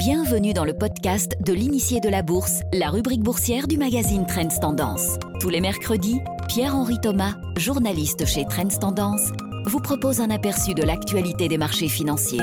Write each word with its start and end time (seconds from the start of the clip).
Bienvenue 0.00 0.54
dans 0.54 0.64
le 0.64 0.72
podcast 0.72 1.36
de 1.42 1.52
l'initié 1.52 2.00
de 2.00 2.08
la 2.08 2.22
bourse, 2.22 2.62
la 2.72 2.88
rubrique 2.88 3.20
boursière 3.20 3.68
du 3.68 3.76
magazine 3.76 4.24
Trends 4.26 4.58
Tendance. 4.58 5.18
Tous 5.42 5.50
les 5.50 5.60
mercredis, 5.60 6.20
Pierre-Henri 6.48 6.98
Thomas, 7.02 7.34
journaliste 7.58 8.24
chez 8.24 8.46
Trends 8.46 8.78
Tendance, 8.80 9.30
vous 9.66 9.78
propose 9.78 10.22
un 10.22 10.30
aperçu 10.30 10.72
de 10.72 10.82
l'actualité 10.82 11.48
des 11.48 11.58
marchés 11.58 11.88
financiers. 11.88 12.40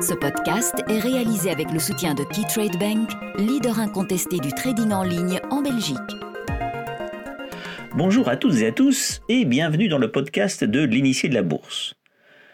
Ce 0.00 0.14
podcast 0.14 0.76
est 0.86 1.00
réalisé 1.00 1.50
avec 1.50 1.72
le 1.72 1.80
soutien 1.80 2.14
de 2.14 2.22
KeyTrade 2.22 2.78
Bank, 2.78 3.10
leader 3.36 3.80
incontesté 3.80 4.38
du 4.38 4.52
trading 4.52 4.92
en 4.92 5.02
ligne 5.02 5.40
en 5.50 5.60
Belgique. 5.60 5.98
Bonjour 7.96 8.28
à 8.28 8.36
toutes 8.36 8.58
et 8.58 8.68
à 8.68 8.70
tous 8.70 9.22
et 9.28 9.44
bienvenue 9.44 9.88
dans 9.88 9.98
le 9.98 10.12
podcast 10.12 10.62
de 10.62 10.84
l'initié 10.84 11.28
de 11.28 11.34
la 11.34 11.42
bourse. 11.42 11.94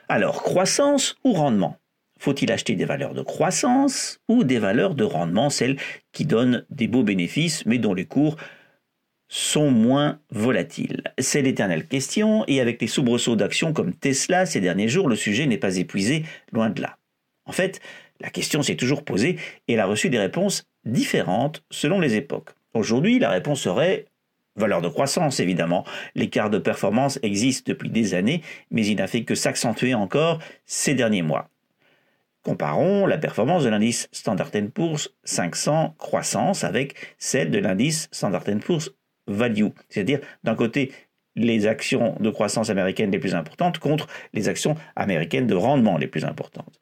Alors, 0.09 0.43
croissance 0.43 1.16
ou 1.23 1.34
rendement? 1.34 1.77
Faut-il 2.21 2.52
acheter 2.52 2.77
des 2.77 2.84
valeurs 2.84 3.14
de 3.14 3.23
croissance 3.23 4.21
ou 4.29 4.45
des 4.45 4.59
valeurs 4.59 4.94
de 4.94 5.04
rendement, 5.04 5.49
celles 5.49 5.79
qui 6.13 6.27
donnent 6.27 6.64
des 6.71 6.86
beaux 6.86 7.03
bénéfices 7.03 7.64
mais 7.64 7.79
dont 7.79 7.94
les 7.94 8.04
cours 8.04 8.36
sont 9.29 9.71
moins 9.71 10.21
volatiles? 10.30 11.03
C'est 11.18 11.41
l'éternelle 11.41 11.89
question 11.89 12.44
et 12.46 12.61
avec 12.61 12.80
les 12.80 12.89
soubresauts 12.89 13.36
d'actions 13.36 13.72
comme 13.72 13.94
Tesla 13.94 14.44
ces 14.44 14.61
derniers 14.61 14.89
jours, 14.89 15.08
le 15.08 15.17
sujet 15.17 15.46
n'est 15.46 15.58
pas 15.58 15.79
épuisé, 15.79 16.25
loin 16.53 16.68
de 16.68 16.82
là. 16.82 16.99
En 17.46 17.53
fait, 17.53 17.80
la 18.21 18.29
question 18.29 18.63
s'est 18.63 18.77
toujours 18.77 19.02
posée 19.02 19.39
et 19.66 19.72
elle 19.72 19.80
a 19.80 19.86
reçu 19.86 20.11
des 20.11 20.18
réponses 20.18 20.64
différentes 20.85 21.64
selon 21.71 22.00
les 22.00 22.16
époques. 22.16 22.50
Aujourd'hui, 22.75 23.18
la 23.18 23.30
réponse 23.30 23.63
serait 23.63 24.05
valeur 24.57 24.82
de 24.82 24.89
croissance, 24.89 25.41
évidemment. 25.41 25.86
L'écart 26.14 26.50
de 26.50 26.58
performance 26.58 27.18
existe 27.22 27.66
depuis 27.66 27.89
des 27.89 28.13
années, 28.13 28.43
mais 28.71 28.85
il 28.85 28.96
n'a 28.96 29.07
fait 29.07 29.25
que 29.25 29.35
s'accentuer 29.35 29.94
encore 29.94 30.39
ces 30.66 30.94
derniers 30.94 31.22
mois. 31.22 31.49
Comparons 32.42 33.06
la 33.06 33.19
performance 33.19 33.64
de 33.64 33.69
l'indice 33.69 34.08
Standard 34.12 34.50
Poor's 34.72 35.11
500 35.25 35.94
croissance 35.98 36.64
avec 36.64 36.94
celle 37.19 37.50
de 37.50 37.58
l'indice 37.58 38.08
Standard 38.12 38.44
Poor's 38.64 38.91
Value, 39.27 39.69
c'est-à-dire 39.88 40.20
d'un 40.42 40.55
côté 40.55 40.92
les 41.36 41.66
actions 41.66 42.16
de 42.18 42.30
croissance 42.30 42.70
américaines 42.70 43.11
les 43.11 43.18
plus 43.18 43.34
importantes 43.34 43.78
contre 43.78 44.06
les 44.33 44.48
actions 44.48 44.74
américaines 44.96 45.46
de 45.46 45.55
rendement 45.55 45.98
les 45.98 46.08
plus 46.08 46.24
importantes. 46.24 46.80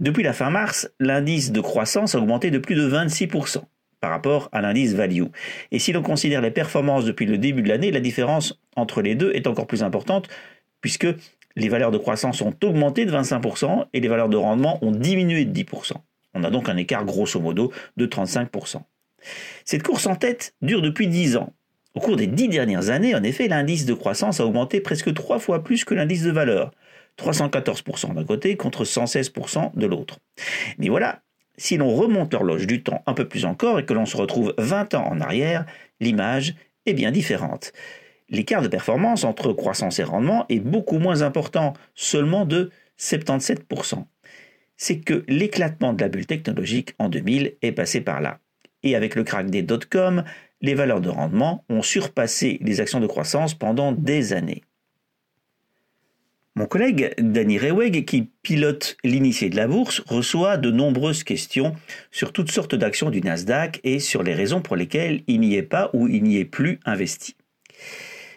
Depuis 0.00 0.22
la 0.22 0.32
fin 0.32 0.50
mars, 0.50 0.90
l'indice 1.00 1.52
de 1.52 1.60
croissance 1.60 2.14
a 2.14 2.18
augmenté 2.18 2.50
de 2.50 2.58
plus 2.58 2.74
de 2.74 2.88
26% 2.88 3.62
par 4.00 4.10
rapport 4.10 4.48
à 4.52 4.60
l'indice 4.60 4.94
value. 4.94 5.24
Et 5.70 5.78
si 5.78 5.92
l'on 5.92 6.02
considère 6.02 6.40
les 6.40 6.50
performances 6.50 7.04
depuis 7.04 7.26
le 7.26 7.38
début 7.38 7.62
de 7.62 7.68
l'année, 7.68 7.90
la 7.90 8.00
différence 8.00 8.60
entre 8.76 9.02
les 9.02 9.14
deux 9.14 9.32
est 9.32 9.46
encore 9.46 9.66
plus 9.66 9.82
importante 9.82 10.28
puisque 10.80 11.06
les 11.56 11.68
valeurs 11.68 11.90
de 11.90 11.98
croissance 11.98 12.40
ont 12.40 12.54
augmenté 12.62 13.04
de 13.06 13.12
25% 13.12 13.86
et 13.92 14.00
les 14.00 14.08
valeurs 14.08 14.28
de 14.28 14.36
rendement 14.36 14.78
ont 14.84 14.90
diminué 14.90 15.44
de 15.44 15.52
10%. 15.52 15.92
On 16.34 16.44
a 16.44 16.50
donc 16.50 16.68
un 16.68 16.76
écart 16.76 17.04
grosso 17.04 17.38
modo 17.40 17.72
de 17.96 18.06
35%. 18.06 18.80
Cette 19.64 19.82
course 19.82 20.06
en 20.06 20.16
tête 20.16 20.54
dure 20.62 20.82
depuis 20.82 21.06
10 21.06 21.36
ans. 21.36 21.52
Au 21.94 22.00
cours 22.00 22.16
des 22.16 22.26
10 22.26 22.48
dernières 22.48 22.90
années, 22.90 23.14
en 23.14 23.22
effet, 23.22 23.46
l'indice 23.46 23.86
de 23.86 23.94
croissance 23.94 24.40
a 24.40 24.46
augmenté 24.46 24.80
presque 24.80 25.14
3 25.14 25.38
fois 25.38 25.62
plus 25.62 25.84
que 25.84 25.94
l'indice 25.94 26.24
de 26.24 26.32
valeur. 26.32 26.72
314% 27.18 28.14
d'un 28.14 28.24
côté 28.24 28.56
contre 28.56 28.84
116% 28.84 29.78
de 29.78 29.86
l'autre. 29.86 30.18
Mais 30.78 30.88
voilà, 30.88 31.22
si 31.56 31.76
l'on 31.76 31.94
remonte 31.94 32.32
l'horloge 32.32 32.66
du 32.66 32.82
temps 32.82 33.02
un 33.06 33.14
peu 33.14 33.28
plus 33.28 33.44
encore 33.44 33.78
et 33.78 33.84
que 33.84 33.92
l'on 33.92 34.06
se 34.06 34.16
retrouve 34.16 34.54
20 34.58 34.94
ans 34.94 35.06
en 35.06 35.20
arrière, 35.20 35.64
l'image 36.00 36.56
est 36.86 36.94
bien 36.94 37.12
différente 37.12 37.72
l'écart 38.28 38.62
de 38.62 38.68
performance 38.68 39.24
entre 39.24 39.52
croissance 39.52 39.98
et 39.98 40.04
rendement 40.04 40.46
est 40.48 40.60
beaucoup 40.60 40.98
moins 40.98 41.22
important, 41.22 41.74
seulement 41.94 42.44
de 42.44 42.70
77%. 42.98 44.04
C'est 44.76 45.00
que 45.00 45.24
l'éclatement 45.28 45.92
de 45.92 46.02
la 46.02 46.08
bulle 46.08 46.26
technologique 46.26 46.94
en 46.98 47.08
2000 47.08 47.56
est 47.62 47.72
passé 47.72 48.00
par 48.00 48.20
là. 48.20 48.40
Et 48.82 48.96
avec 48.96 49.14
le 49.14 49.24
crack 49.24 49.50
des 49.50 49.62
dot-com, 49.62 50.24
les 50.60 50.74
valeurs 50.74 51.00
de 51.00 51.08
rendement 51.08 51.64
ont 51.68 51.82
surpassé 51.82 52.58
les 52.62 52.80
actions 52.80 53.00
de 53.00 53.06
croissance 53.06 53.54
pendant 53.54 53.92
des 53.92 54.32
années. 54.32 54.62
Mon 56.56 56.66
collègue 56.66 57.14
Danny 57.18 57.58
Reweg, 57.58 58.04
qui 58.04 58.30
pilote 58.42 58.96
l'initié 59.02 59.50
de 59.50 59.56
la 59.56 59.66
bourse, 59.66 60.00
reçoit 60.06 60.56
de 60.56 60.70
nombreuses 60.70 61.24
questions 61.24 61.74
sur 62.12 62.32
toutes 62.32 62.52
sortes 62.52 62.76
d'actions 62.76 63.10
du 63.10 63.20
Nasdaq 63.20 63.80
et 63.82 63.98
sur 63.98 64.22
les 64.22 64.34
raisons 64.34 64.60
pour 64.60 64.76
lesquelles 64.76 65.22
il 65.26 65.40
n'y 65.40 65.56
est 65.56 65.64
pas 65.64 65.90
ou 65.94 66.06
il 66.06 66.22
n'y 66.22 66.36
est 66.36 66.44
plus 66.44 66.78
investi. 66.84 67.36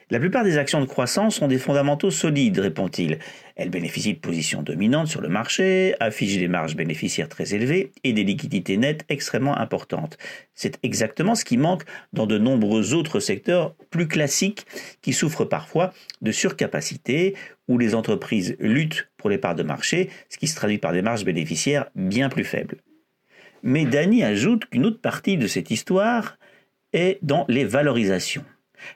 La 0.10 0.20
plupart 0.22 0.46
des 0.46 0.58
actions 0.58 0.80
de 0.80 0.86
croissance 0.86 1.42
ont 1.42 1.50
des 1.50 1.58
fondamentaux 1.58 2.12
solides, 2.12 2.60
répond-il. 2.60 3.20
Elles 3.58 3.70
bénéficient 3.70 4.14
de 4.14 4.20
positions 4.20 4.62
dominantes 4.62 5.10
sur 5.10 5.20
le 5.20 5.28
marché, 5.28 5.96
affichent 6.00 6.38
des 6.38 6.48
marges 6.48 6.78
bénéficiaires 6.78 7.28
très 7.28 7.54
élevées 7.54 7.92
et 8.06 8.14
des 8.14 8.24
liquidités 8.24 8.78
nettes 8.78 9.04
extrêmement 9.10 9.58
importantes. 9.58 10.18
C'est 10.56 10.80
exactement 10.82 11.36
ce 11.36 11.44
qui 11.44 11.58
manque 11.58 11.84
dans 12.14 12.26
de 12.26 12.38
nombreux 12.38 12.94
autres 12.94 13.20
secteurs 13.20 13.76
plus 13.90 14.08
classiques 14.08 14.66
qui 15.02 15.12
souffrent 15.12 15.44
parfois 15.44 15.92
de 16.22 16.32
surcapacité, 16.32 17.36
où 17.68 17.78
les 17.78 17.94
entreprises 17.94 18.56
luttent 18.60 19.10
pour 19.18 19.30
les 19.30 19.38
parts 19.38 19.56
de 19.56 19.64
marché, 19.64 20.10
ce 20.30 20.38
qui 20.38 20.48
se 20.48 20.56
traduit 20.56 20.78
par 20.78 20.94
des 20.94 21.02
marges 21.02 21.26
bénéficiaires 21.26 21.88
bien 21.96 22.30
plus 22.30 22.46
faibles. 22.46 22.78
Mais 23.62 23.84
Dany 23.84 24.24
ajoute 24.24 24.68
qu'une 24.68 24.86
autre 24.86 25.02
partie 25.02 25.36
de 25.36 25.48
cette 25.48 25.70
histoire 25.70 26.38
est 26.94 27.20
dans 27.24 27.44
les 27.50 27.66
valorisations. 27.66 28.46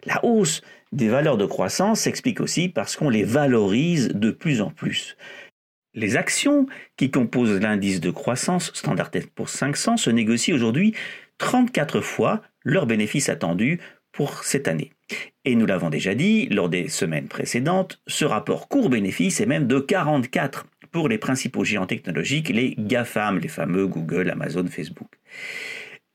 La 0.05 0.23
hausse 0.23 0.61
des 0.91 1.07
valeurs 1.07 1.37
de 1.37 1.45
croissance 1.45 2.01
s'explique 2.01 2.41
aussi 2.41 2.69
parce 2.69 2.95
qu'on 2.95 3.09
les 3.09 3.23
valorise 3.23 4.09
de 4.09 4.31
plus 4.31 4.61
en 4.61 4.69
plus. 4.69 5.17
Les 5.93 6.15
actions 6.15 6.67
qui 6.95 7.11
composent 7.11 7.59
l'indice 7.59 7.99
de 7.99 8.11
croissance 8.11 8.71
Standard 8.73 9.11
Poor's 9.35 9.51
500 9.51 9.97
se 9.97 10.09
négocient 10.09 10.55
aujourd'hui 10.55 10.93
34 11.37 12.01
fois 12.01 12.41
leurs 12.63 12.85
bénéfices 12.85 13.29
attendus 13.29 13.79
pour 14.11 14.43
cette 14.43 14.67
année. 14.67 14.91
Et 15.43 15.55
nous 15.55 15.65
l'avons 15.65 15.89
déjà 15.89 16.15
dit 16.15 16.47
lors 16.47 16.69
des 16.69 16.87
semaines 16.87 17.27
précédentes, 17.27 18.01
ce 18.07 18.25
rapport 18.25 18.67
court-bénéfice 18.67 19.41
est 19.41 19.45
même 19.45 19.67
de 19.67 19.79
44 19.79 20.65
pour 20.91 21.09
les 21.09 21.17
principaux 21.17 21.63
géants 21.63 21.87
technologiques, 21.87 22.49
les 22.49 22.75
GAFAM, 22.77 23.39
les 23.39 23.47
fameux 23.47 23.87
Google, 23.87 24.29
Amazon, 24.29 24.65
Facebook. 24.67 25.11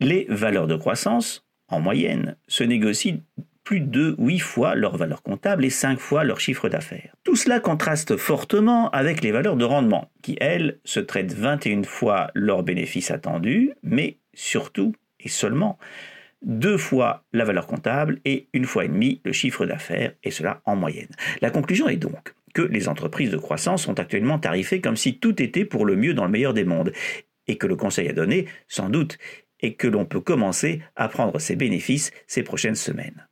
Les 0.00 0.26
valeurs 0.28 0.66
de 0.66 0.76
croissance, 0.76 1.46
en 1.68 1.80
moyenne, 1.80 2.36
se 2.46 2.62
négocient 2.62 3.18
plus 3.66 3.80
de 3.80 4.14
8 4.18 4.38
fois 4.38 4.74
leur 4.76 4.96
valeur 4.96 5.22
comptable 5.22 5.64
et 5.64 5.70
5 5.70 5.98
fois 5.98 6.22
leur 6.22 6.38
chiffre 6.38 6.68
d'affaires. 6.68 7.14
Tout 7.24 7.34
cela 7.34 7.58
contraste 7.58 8.16
fortement 8.16 8.88
avec 8.90 9.22
les 9.22 9.32
valeurs 9.32 9.56
de 9.56 9.64
rendement, 9.64 10.08
qui, 10.22 10.36
elles, 10.40 10.78
se 10.84 11.00
traitent 11.00 11.34
21 11.34 11.82
fois 11.82 12.30
leurs 12.34 12.62
bénéfices 12.62 13.10
attendus, 13.10 13.72
mais 13.82 14.18
surtout 14.34 14.94
et 15.18 15.28
seulement 15.28 15.78
deux 16.42 16.76
fois 16.76 17.24
la 17.32 17.44
valeur 17.44 17.66
comptable 17.66 18.20
et 18.24 18.48
une 18.52 18.66
fois 18.66 18.84
et 18.84 18.88
demie 18.88 19.20
le 19.24 19.32
chiffre 19.32 19.66
d'affaires, 19.66 20.12
et 20.22 20.30
cela 20.30 20.60
en 20.64 20.76
moyenne. 20.76 21.10
La 21.40 21.50
conclusion 21.50 21.88
est 21.88 21.96
donc 21.96 22.34
que 22.54 22.62
les 22.62 22.88
entreprises 22.88 23.30
de 23.30 23.36
croissance 23.36 23.82
sont 23.82 23.98
actuellement 23.98 24.38
tarifées 24.38 24.80
comme 24.80 24.96
si 24.96 25.18
tout 25.18 25.42
était 25.42 25.64
pour 25.64 25.86
le 25.86 25.96
mieux 25.96 26.14
dans 26.14 26.24
le 26.24 26.30
meilleur 26.30 26.54
des 26.54 26.64
mondes, 26.64 26.92
et 27.48 27.58
que 27.58 27.66
le 27.66 27.74
conseil 27.74 28.08
à 28.08 28.12
donner, 28.12 28.46
sans 28.68 28.90
doute, 28.90 29.18
est 29.60 29.74
que 29.74 29.88
l'on 29.88 30.04
peut 30.04 30.20
commencer 30.20 30.82
à 30.94 31.08
prendre 31.08 31.40
ses 31.40 31.56
bénéfices 31.56 32.12
ces 32.28 32.44
prochaines 32.44 32.76
semaines. 32.76 33.26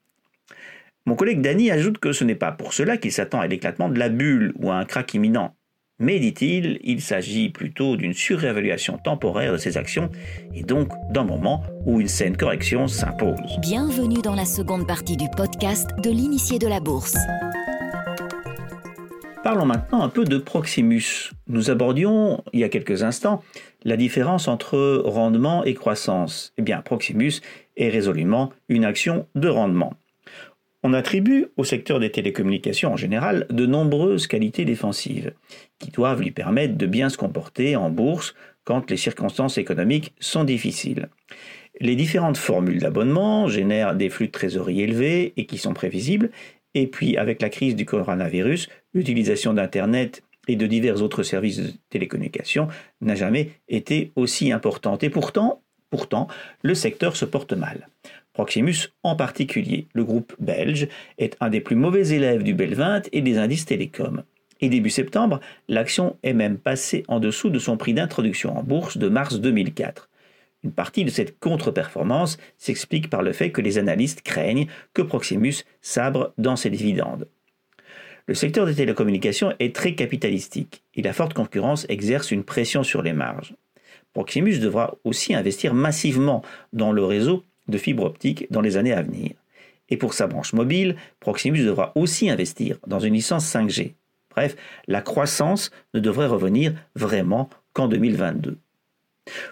Mon 1.06 1.16
collègue 1.16 1.42
Danny 1.42 1.70
ajoute 1.70 1.98
que 1.98 2.12
ce 2.12 2.24
n'est 2.24 2.34
pas 2.34 2.50
pour 2.50 2.72
cela 2.72 2.96
qu'il 2.96 3.12
s'attend 3.12 3.38
à 3.38 3.46
l'éclatement 3.46 3.90
de 3.90 3.98
la 3.98 4.08
bulle 4.08 4.54
ou 4.56 4.70
à 4.70 4.76
un 4.76 4.86
crack 4.86 5.12
imminent. 5.12 5.54
Mais, 5.98 6.18
dit-il, 6.18 6.80
il, 6.82 7.02
s'agit 7.02 7.50
plutôt 7.50 7.98
d'une 7.98 8.14
surévaluation 8.14 8.96
temporaire 8.96 9.52
de 9.52 9.58
ces 9.58 9.76
actions 9.76 10.10
et 10.54 10.62
donc 10.62 10.88
d'un 11.10 11.24
moment 11.24 11.62
où 11.84 12.00
une 12.00 12.08
saine 12.08 12.38
correction 12.38 12.88
s'impose. 12.88 13.58
Bienvenue 13.60 14.22
dans 14.22 14.34
la 14.34 14.46
seconde 14.46 14.88
partie 14.88 15.18
du 15.18 15.26
podcast 15.36 15.90
de 16.02 16.10
l'initié 16.10 16.58
de 16.58 16.66
la 16.66 16.80
bourse. 16.80 17.16
Parlons 19.42 19.66
maintenant 19.66 20.02
un 20.02 20.08
peu 20.08 20.24
de 20.24 20.38
Proximus. 20.38 21.32
Nous 21.48 21.68
abordions 21.68 22.42
il 22.54 22.60
y 22.60 22.64
a 22.64 22.70
quelques 22.70 23.02
instants 23.02 23.42
la 23.82 23.98
différence 23.98 24.48
entre 24.48 25.02
rendement 25.04 25.64
et 25.64 25.74
croissance. 25.74 26.54
Eh 26.56 26.62
bien, 26.62 26.80
Proximus 26.80 27.42
est 27.76 27.90
résolument 27.90 28.52
une 28.70 28.86
action 28.86 29.26
de 29.34 29.48
rendement. 29.48 29.92
On 30.86 30.92
attribue 30.92 31.46
au 31.56 31.64
secteur 31.64 31.98
des 31.98 32.10
télécommunications 32.10 32.92
en 32.92 32.96
général 32.96 33.46
de 33.48 33.64
nombreuses 33.64 34.26
qualités 34.26 34.66
défensives 34.66 35.32
qui 35.78 35.90
doivent 35.90 36.20
lui 36.20 36.30
permettre 36.30 36.76
de 36.76 36.84
bien 36.86 37.08
se 37.08 37.16
comporter 37.16 37.74
en 37.74 37.88
bourse 37.88 38.34
quand 38.64 38.90
les 38.90 38.98
circonstances 38.98 39.56
économiques 39.56 40.12
sont 40.20 40.44
difficiles. 40.44 41.08
Les 41.80 41.96
différentes 41.96 42.36
formules 42.36 42.80
d'abonnement 42.80 43.48
génèrent 43.48 43.94
des 43.94 44.10
flux 44.10 44.26
de 44.26 44.32
trésorerie 44.32 44.82
élevés 44.82 45.32
et 45.38 45.46
qui 45.46 45.56
sont 45.56 45.72
prévisibles, 45.72 46.30
et 46.74 46.86
puis 46.86 47.16
avec 47.16 47.40
la 47.40 47.48
crise 47.48 47.76
du 47.76 47.86
coronavirus, 47.86 48.68
l'utilisation 48.92 49.54
d'Internet 49.54 50.22
et 50.48 50.56
de 50.56 50.66
divers 50.66 51.00
autres 51.00 51.22
services 51.22 51.60
de 51.60 51.72
télécommunications 51.88 52.68
n'a 53.00 53.14
jamais 53.14 53.52
été 53.68 54.12
aussi 54.16 54.52
importante. 54.52 55.02
Et 55.02 55.08
pourtant, 55.08 55.62
pourtant, 55.88 56.28
le 56.60 56.74
secteur 56.74 57.16
se 57.16 57.24
porte 57.24 57.54
mal. 57.54 57.88
Proximus 58.34 58.88
en 59.04 59.14
particulier, 59.14 59.86
le 59.94 60.04
groupe 60.04 60.34
belge, 60.40 60.88
est 61.18 61.36
un 61.40 61.50
des 61.50 61.60
plus 61.60 61.76
mauvais 61.76 62.08
élèves 62.08 62.42
du 62.42 62.52
Bel 62.52 62.74
20 62.74 63.08
et 63.12 63.22
des 63.22 63.38
indices 63.38 63.64
télécoms. 63.64 64.24
Et 64.60 64.68
début 64.68 64.90
septembre, 64.90 65.40
l'action 65.68 66.16
est 66.24 66.32
même 66.32 66.58
passée 66.58 67.04
en 67.06 67.20
dessous 67.20 67.48
de 67.48 67.60
son 67.60 67.76
prix 67.76 67.94
d'introduction 67.94 68.58
en 68.58 68.64
bourse 68.64 68.98
de 68.98 69.08
mars 69.08 69.40
2004. 69.40 70.10
Une 70.64 70.72
partie 70.72 71.04
de 71.04 71.10
cette 71.10 71.38
contre-performance 71.38 72.38
s'explique 72.58 73.08
par 73.08 73.22
le 73.22 73.32
fait 73.32 73.52
que 73.52 73.60
les 73.60 73.78
analystes 73.78 74.22
craignent 74.22 74.66
que 74.94 75.02
Proximus 75.02 75.64
sabre 75.80 76.32
dans 76.36 76.56
ses 76.56 76.70
dividendes. 76.70 77.28
Le 78.26 78.34
secteur 78.34 78.66
des 78.66 78.74
télécommunications 78.74 79.52
est 79.60 79.76
très 79.76 79.94
capitalistique 79.94 80.82
et 80.94 81.02
la 81.02 81.12
forte 81.12 81.34
concurrence 81.34 81.86
exerce 81.88 82.32
une 82.32 82.42
pression 82.42 82.82
sur 82.82 83.02
les 83.02 83.12
marges. 83.12 83.54
Proximus 84.12 84.58
devra 84.58 84.96
aussi 85.04 85.34
investir 85.34 85.74
massivement 85.74 86.42
dans 86.72 86.90
le 86.90 87.04
réseau 87.04 87.44
de 87.68 87.78
fibre 87.78 88.04
optique 88.04 88.46
dans 88.50 88.60
les 88.60 88.76
années 88.76 88.92
à 88.92 89.02
venir. 89.02 89.32
Et 89.90 89.96
pour 89.96 90.14
sa 90.14 90.26
branche 90.26 90.52
mobile, 90.52 90.96
Proximus 91.20 91.64
devra 91.64 91.92
aussi 91.94 92.30
investir 92.30 92.78
dans 92.86 93.00
une 93.00 93.14
licence 93.14 93.46
5G. 93.46 93.94
Bref, 94.30 94.56
la 94.88 95.02
croissance 95.02 95.70
ne 95.92 96.00
devrait 96.00 96.26
revenir 96.26 96.74
vraiment 96.94 97.48
qu'en 97.72 97.88
2022. 97.88 98.58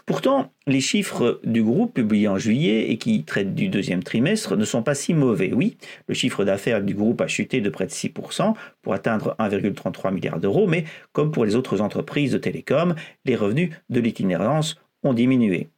Pourtant, 0.05 0.53
les 0.67 0.81
chiffres 0.81 1.41
du 1.44 1.62
groupe 1.62 1.94
publiés 1.94 2.29
en 2.29 2.37
juillet 2.37 2.91
et 2.91 2.99
qui 2.99 3.25
traitent 3.25 3.55
du 3.55 3.69
deuxième 3.69 4.03
trimestre 4.03 4.56
ne 4.56 4.64
sont 4.67 4.82
pas 4.82 4.94
si 4.94 5.14
mauvais. 5.14 5.53
Oui, 5.55 5.79
le 6.09 6.14
chiffre 6.14 6.44
d'affaires 6.44 6.82
du 6.82 6.94
groupe 6.94 7.23
a 7.23 7.26
chuté 7.26 7.61
de 7.61 7.70
près 7.70 7.87
de 7.87 7.91
6% 7.91 8.55
pour 8.82 8.93
atteindre 8.93 9.35
1,33 9.38 10.12
milliard 10.12 10.41
d'euros, 10.41 10.67
mais 10.67 10.85
comme 11.12 11.31
pour 11.31 11.47
les 11.47 11.56
autres 11.56 11.81
entreprises 11.81 12.32
de 12.32 12.38
télécom, 12.38 12.94
les 13.25 13.37
revenus 13.37 13.70
de 13.88 14.00
l'itinérance 14.00 14.76
ont 15.03 15.14
diminué. 15.14 15.69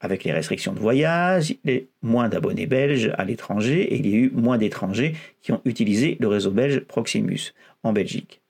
Avec 0.00 0.24
les 0.24 0.32
restrictions 0.32 0.72
de 0.72 0.78
voyage, 0.78 1.54
il 1.64 1.86
moins 2.02 2.28
d'abonnés 2.28 2.66
belges 2.66 3.12
à 3.16 3.24
l'étranger 3.24 3.80
et 3.82 3.96
il 3.96 4.06
y 4.06 4.14
a 4.14 4.16
eu 4.16 4.30
moins 4.34 4.58
d'étrangers 4.58 5.14
qui 5.40 5.52
ont 5.52 5.62
utilisé 5.64 6.16
le 6.20 6.28
réseau 6.28 6.50
belge 6.50 6.80
Proximus 6.80 7.54
en 7.82 7.92
Belgique. 7.92 8.42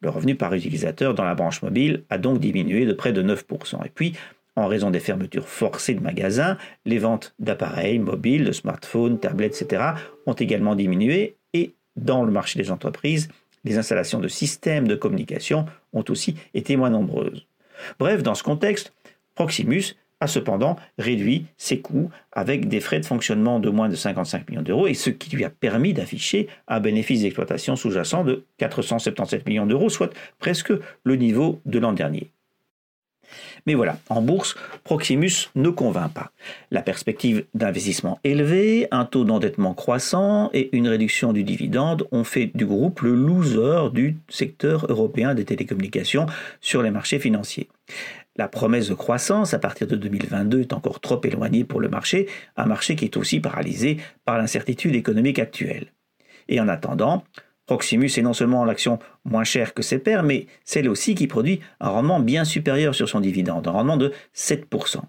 Le 0.00 0.08
revenu 0.08 0.34
par 0.34 0.54
utilisateur 0.54 1.14
dans 1.14 1.24
la 1.24 1.34
branche 1.34 1.60
mobile 1.60 2.04
a 2.08 2.16
donc 2.16 2.40
diminué 2.40 2.86
de 2.86 2.94
près 2.94 3.12
de 3.12 3.22
9%. 3.22 3.84
Et 3.84 3.90
puis, 3.90 4.14
en 4.56 4.66
raison 4.66 4.90
des 4.90 5.00
fermetures 5.00 5.46
forcées 5.46 5.94
de 5.94 6.00
magasins, 6.00 6.56
les 6.86 6.98
ventes 6.98 7.34
d'appareils 7.38 7.98
mobiles, 7.98 8.44
de 8.44 8.52
smartphones, 8.52 9.20
tablettes, 9.20 9.60
etc. 9.60 9.92
ont 10.26 10.32
également 10.32 10.74
diminué 10.74 11.36
et 11.52 11.74
dans 11.96 12.24
le 12.24 12.32
marché 12.32 12.58
des 12.58 12.70
entreprises, 12.70 13.28
les 13.64 13.76
installations 13.76 14.20
de 14.20 14.28
systèmes 14.28 14.88
de 14.88 14.94
communication 14.94 15.66
ont 15.92 16.04
aussi 16.08 16.36
été 16.54 16.76
moins 16.76 16.90
nombreuses. 16.90 17.46
Bref, 17.98 18.22
dans 18.22 18.34
ce 18.34 18.42
contexte, 18.42 18.92
Proximus 19.34 19.94
a 20.20 20.26
cependant 20.26 20.76
réduit 20.98 21.46
ses 21.56 21.80
coûts 21.80 22.10
avec 22.32 22.68
des 22.68 22.80
frais 22.80 23.00
de 23.00 23.06
fonctionnement 23.06 23.60
de 23.60 23.70
moins 23.70 23.88
de 23.88 23.94
55 23.94 24.48
millions 24.48 24.62
d'euros 24.62 24.86
et 24.86 24.94
ce 24.94 25.10
qui 25.10 25.34
lui 25.34 25.44
a 25.44 25.50
permis 25.50 25.92
d'afficher 25.92 26.48
un 26.66 26.80
bénéfice 26.80 27.22
d'exploitation 27.22 27.76
sous-jacent 27.76 28.24
de 28.24 28.44
477 28.58 29.46
millions 29.46 29.66
d'euros, 29.66 29.88
soit 29.88 30.12
presque 30.38 30.72
le 31.04 31.16
niveau 31.16 31.60
de 31.66 31.78
l'an 31.78 31.92
dernier. 31.92 32.30
Mais 33.66 33.74
voilà, 33.74 33.98
en 34.08 34.22
bourse, 34.22 34.56
Proximus 34.84 35.50
ne 35.54 35.68
convainc 35.68 36.12
pas. 36.12 36.30
La 36.70 36.82
perspective 36.82 37.44
d'investissement 37.54 38.18
élevé, 38.24 38.88
un 38.90 39.04
taux 39.04 39.24
d'endettement 39.24 39.74
croissant 39.74 40.50
et 40.54 40.74
une 40.76 40.88
réduction 40.88 41.32
du 41.32 41.44
dividende 41.44 42.06
ont 42.12 42.24
fait 42.24 42.50
du 42.54 42.66
groupe 42.66 43.00
le 43.00 43.14
loser 43.14 43.90
du 43.92 44.16
secteur 44.28 44.86
européen 44.88 45.34
des 45.34 45.44
télécommunications 45.44 46.26
sur 46.60 46.82
les 46.82 46.90
marchés 46.90 47.18
financiers. 47.18 47.68
La 48.38 48.46
promesse 48.46 48.88
de 48.88 48.94
croissance 48.94 49.52
à 49.52 49.58
partir 49.58 49.88
de 49.88 49.96
2022 49.96 50.60
est 50.60 50.72
encore 50.72 51.00
trop 51.00 51.20
éloignée 51.24 51.64
pour 51.64 51.80
le 51.80 51.88
marché, 51.88 52.28
un 52.56 52.66
marché 52.66 52.94
qui 52.94 53.04
est 53.04 53.16
aussi 53.16 53.40
paralysé 53.40 53.98
par 54.24 54.38
l'incertitude 54.38 54.94
économique 54.94 55.40
actuelle. 55.40 55.92
Et 56.48 56.60
en 56.60 56.68
attendant, 56.68 57.24
Proximus 57.66 58.10
est 58.16 58.22
non 58.22 58.32
seulement 58.32 58.64
l'action 58.64 59.00
moins 59.24 59.44
chère 59.44 59.74
que 59.74 59.82
ses 59.82 59.98
pairs, 59.98 60.22
mais 60.22 60.46
celle 60.64 60.88
aussi 60.88 61.16
qui 61.16 61.26
produit 61.26 61.60
un 61.80 61.88
rendement 61.88 62.20
bien 62.20 62.44
supérieur 62.44 62.94
sur 62.94 63.08
son 63.08 63.20
dividende, 63.20 63.66
un 63.66 63.72
rendement 63.72 63.96
de 63.96 64.12
7%. 64.34 65.00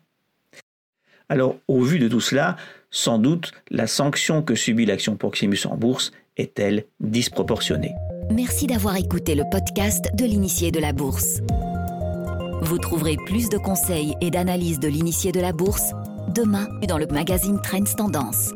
Alors, 1.30 1.56
au 1.68 1.82
vu 1.82 2.00
de 2.00 2.08
tout 2.08 2.22
cela, 2.22 2.58
sans 2.90 3.20
doute 3.20 3.52
la 3.70 3.86
sanction 3.86 4.42
que 4.42 4.56
subit 4.56 4.88
l'action 4.88 5.16
Proximus 5.16 5.60
en 5.66 5.78
bourse 5.78 6.12
est-elle 6.36 6.86
disproportionnée? 7.00 7.94
Merci 8.32 8.66
d'avoir 8.66 8.96
écouté 8.98 9.36
le 9.36 9.44
podcast 9.52 10.10
de 10.16 10.25
l'initié 10.25 10.72
de 10.72 10.80
la 10.80 10.94
bourse. 10.94 11.42
Vous 12.62 12.78
trouverez 12.78 13.16
plus 13.26 13.50
de 13.50 13.58
conseils 13.58 14.16
et 14.22 14.32
d'analyses 14.32 14.80
de 14.80 14.88
l'initié 14.88 15.32
de 15.32 15.40
la 15.40 15.54
bourse 15.54 15.94
demain 16.34 16.68
dans 16.88 16.98
le 16.98 17.08
magazine 17.08 17.60
Trends 17.62 17.96
Tendance. 17.96 18.54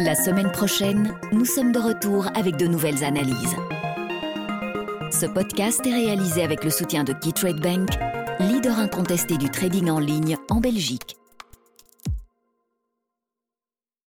La 0.00 0.14
semaine 0.14 0.50
prochaine, 0.52 1.14
nous 1.32 1.44
sommes 1.44 1.72
de 1.72 1.78
retour 1.78 2.28
avec 2.34 2.56
de 2.56 2.66
nouvelles 2.66 3.02
analyses. 3.02 3.56
Ce 5.10 5.26
podcast 5.26 5.84
est 5.86 5.94
réalisé 5.94 6.42
avec 6.42 6.62
le 6.64 6.70
soutien 6.70 7.04
de 7.04 7.12
KeyTrade 7.12 7.60
Bank, 7.60 7.90
leader 8.40 8.78
incontesté 8.78 9.36
du 9.36 9.50
trading 9.50 9.90
en 9.90 9.98
ligne 9.98 10.36
en 10.50 10.60
Belgique. 10.60 11.16